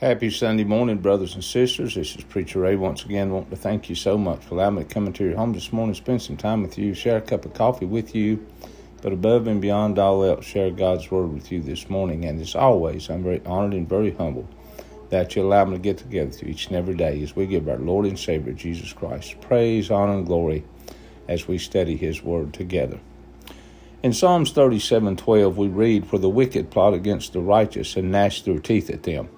Happy 0.00 0.30
Sunday 0.30 0.62
morning, 0.62 0.98
brothers 0.98 1.34
and 1.34 1.42
sisters. 1.42 1.96
This 1.96 2.14
is 2.14 2.22
Preacher 2.22 2.60
Ray 2.60 2.76
once 2.76 3.04
again. 3.04 3.32
Want 3.32 3.50
to 3.50 3.56
thank 3.56 3.88
you 3.88 3.96
so 3.96 4.16
much 4.16 4.44
for 4.44 4.54
allowing 4.54 4.76
me 4.76 4.84
to 4.84 4.88
come 4.88 5.08
into 5.08 5.24
your 5.24 5.34
home 5.34 5.52
this 5.52 5.72
morning, 5.72 5.92
spend 5.92 6.22
some 6.22 6.36
time 6.36 6.62
with 6.62 6.78
you, 6.78 6.94
share 6.94 7.16
a 7.16 7.20
cup 7.20 7.44
of 7.44 7.52
coffee 7.52 7.84
with 7.84 8.14
you, 8.14 8.46
but 9.02 9.12
above 9.12 9.48
and 9.48 9.60
beyond 9.60 9.98
all 9.98 10.22
else, 10.22 10.44
share 10.44 10.70
God's 10.70 11.10
word 11.10 11.32
with 11.32 11.50
you 11.50 11.60
this 11.60 11.90
morning. 11.90 12.24
And 12.26 12.40
as 12.40 12.54
always, 12.54 13.10
I'm 13.10 13.24
very 13.24 13.44
honored 13.44 13.72
and 13.72 13.88
very 13.88 14.12
humble 14.12 14.48
that 15.10 15.34
you 15.34 15.42
allow 15.42 15.64
me 15.64 15.72
to 15.72 15.82
get 15.82 15.98
together 15.98 16.26
with 16.26 16.44
you 16.44 16.50
each 16.50 16.68
and 16.68 16.76
every 16.76 16.94
day 16.94 17.20
as 17.20 17.34
we 17.34 17.46
give 17.46 17.68
our 17.68 17.78
Lord 17.78 18.06
and 18.06 18.16
Savior 18.16 18.52
Jesus 18.52 18.92
Christ 18.92 19.40
praise, 19.40 19.90
honor, 19.90 20.18
and 20.18 20.26
glory 20.26 20.62
as 21.26 21.48
we 21.48 21.58
study 21.58 21.96
His 21.96 22.22
word 22.22 22.54
together. 22.54 23.00
In 24.04 24.12
Psalms 24.12 24.52
37:12, 24.52 25.56
we 25.56 25.66
read, 25.66 26.06
"For 26.06 26.18
the 26.18 26.28
wicked 26.28 26.70
plot 26.70 26.94
against 26.94 27.32
the 27.32 27.40
righteous 27.40 27.96
and 27.96 28.12
gnash 28.12 28.42
their 28.42 28.60
teeth 28.60 28.90
at 28.90 29.02
them." 29.02 29.30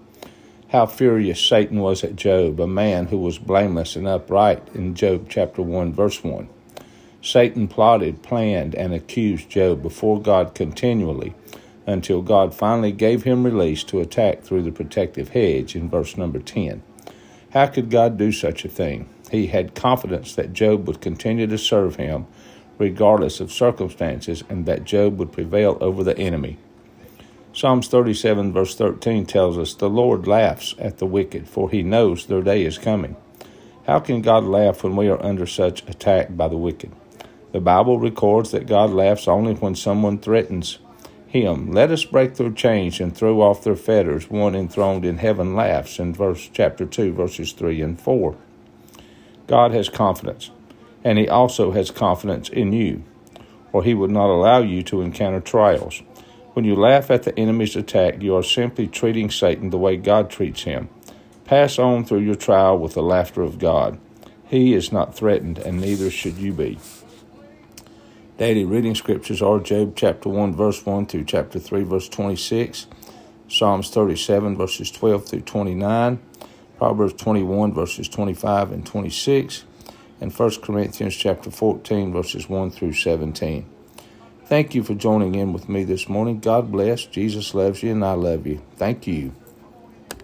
How 0.71 0.87
furious 0.87 1.45
Satan 1.45 1.81
was 1.81 2.05
at 2.05 2.15
Job, 2.15 2.61
a 2.61 2.67
man 2.67 3.07
who 3.07 3.19
was 3.19 3.39
blameless 3.39 3.97
and 3.97 4.07
upright, 4.07 4.63
in 4.73 4.95
Job 4.95 5.27
chapter 5.29 5.63
1, 5.63 5.93
verse 5.93 6.23
1. 6.23 6.49
Satan 7.21 7.67
plotted, 7.67 8.23
planned, 8.23 8.77
and 8.77 8.95
accused 8.95 9.51
Job 9.51 9.83
before 9.83 10.23
God 10.23 10.55
continually 10.55 11.35
until 11.87 12.23
God 12.23 12.55
finally 12.55 12.93
gave 12.93 13.25
him 13.25 13.43
release 13.43 13.83
to 13.85 14.01
attack 14.01 14.43
through 14.43 14.63
the 14.63 14.71
protective 14.71 15.31
hedge 15.31 15.75
in 15.75 15.91
verse 15.91 16.17
number 16.17 16.39
10. 16.39 16.83
How 17.53 17.67
could 17.67 17.91
God 17.91 18.17
do 18.17 18.31
such 18.31 18.65
a 18.65 18.69
thing? 18.69 19.09
He 19.33 19.49
had 19.49 19.75
confidence 19.75 20.37
that 20.37 20.53
Job 20.53 20.87
would 20.87 21.01
continue 21.01 21.49
to 21.49 21.59
serve 21.59 21.97
him 21.97 22.27
regardless 22.79 23.41
of 23.41 23.53
circumstances 23.53 24.45
and 24.49 24.67
that 24.67 24.85
Job 24.85 25.19
would 25.19 25.33
prevail 25.33 25.77
over 25.81 26.05
the 26.05 26.17
enemy. 26.17 26.59
Psalms 27.53 27.89
37, 27.89 28.53
verse 28.53 28.77
13 28.77 29.27
tells 29.27 29.59
us, 29.59 29.75
The 29.75 29.91
Lord 29.91 30.29
laughs 30.29 30.75
at 30.79 30.99
the 30.99 31.07
wicked, 31.07 31.49
for 31.49 31.69
he 31.69 31.83
knows 31.83 32.27
their 32.27 32.43
day 32.43 32.65
is 32.65 32.79
coming. 32.79 33.17
How 33.89 33.99
can 33.99 34.23
God 34.23 34.45
laugh 34.45 34.85
when 34.85 34.95
we 34.95 35.09
are 35.09 35.21
under 35.21 35.47
such 35.47 35.83
attack 35.89 36.37
by 36.37 36.47
the 36.47 36.57
wicked? 36.57 36.93
The 37.51 37.59
Bible 37.59 37.99
records 37.99 38.53
that 38.53 38.69
God 38.69 38.91
laughs 38.91 39.27
only 39.27 39.55
when 39.55 39.75
someone 39.75 40.19
threatens 40.19 40.79
him. 41.27 41.73
Let 41.73 41.91
us 41.91 42.05
break 42.05 42.37
through 42.37 42.55
chains 42.55 43.01
and 43.01 43.17
throw 43.17 43.41
off 43.41 43.65
their 43.65 43.75
fetters. 43.75 44.31
One 44.31 44.55
enthroned 44.55 45.05
in 45.05 45.19
heaven 45.19 45.57
laughs 45.57 45.99
in 45.99 46.15
verse 46.15 46.49
chapter 46.53 46.87
2, 46.87 47.13
verses 47.13 47.53
3 47.53 47.83
and 47.83 48.01
4. 48.01 48.37
God 49.49 49.73
has 49.73 49.89
confidence, 49.89 50.53
and 51.03 51.19
he 51.19 51.29
also 51.29 51.73
has 51.73 51.91
confidence 51.91 52.49
in 52.49 52.73
you, 52.73 53.03
or 53.73 53.83
he 53.83 53.95
would 53.95 54.11
not 54.13 54.31
allow 54.31 54.59
you 54.59 54.85
to 54.85 55.03
encounter 55.03 55.41
trials. 55.41 56.03
When 56.53 56.65
you 56.65 56.75
laugh 56.75 57.13
at 57.13 57.23
the 57.23 57.39
enemy's 57.39 57.77
attack, 57.77 58.21
you 58.21 58.35
are 58.35 58.43
simply 58.43 58.89
treating 58.89 59.31
Satan 59.31 59.71
the 59.71 59.79
way 59.79 59.97
God 59.97 60.31
treats 60.31 60.65
him. 60.65 60.89
Pass 61.45 61.79
on 61.79 62.05
through 62.05 62.21
your 62.21 62.35
trial 62.35 62.77
with 62.77 62.95
the 62.95 63.03
laughter 63.03 63.43
of 63.43 63.61
God. 63.61 64.01
He 64.49 64.75
is 64.75 64.91
not 64.91 65.15
threatened, 65.15 65.59
and 65.59 65.81
neither 65.81 66.11
should 66.11 66.39
you 66.39 66.53
be. 66.53 66.81
Daily 68.37 68.65
reading 68.65 68.97
scriptures 68.97 69.41
are 69.41 69.61
Job 69.61 69.95
chapter 69.95 70.29
1, 70.29 70.53
verse 70.55 70.85
1 70.85 71.07
through 71.07 71.25
chapter 71.25 71.61
3, 71.61 71.85
verse 71.85 72.09
26, 72.09 72.89
Psalms 73.49 73.91
37, 73.91 74.57
verses 74.57 74.91
12 74.91 75.27
through 75.27 75.41
29, 75.43 76.19
Proverbs 76.79 77.13
21, 77.13 77.73
verses 77.75 78.09
25 78.09 78.73
and 78.73 78.85
26, 78.85 79.65
and 80.21 80.33
1 80.33 80.51
Corinthians 80.63 81.15
chapter 81.15 81.51
14, 81.51 82.13
verses 82.13 82.49
1 82.49 82.71
through 82.73 82.93
17. 82.93 83.67
Thank 84.51 84.75
you 84.77 84.85
for 84.85 84.97
joining 84.97 85.37
in 85.37 85.55
with 85.55 85.71
me 85.71 85.85
this 85.85 86.09
morning. 86.11 86.41
God 86.41 86.73
bless. 86.73 87.07
Jesus 87.07 87.55
loves 87.55 87.85
you, 87.85 87.93
and 87.93 88.05
I 88.05 88.15
love 88.15 88.49
you. 88.49 88.63
Thank 88.79 89.07
you. 89.07 89.33